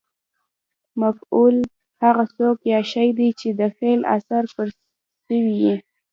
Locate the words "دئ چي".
3.17-3.49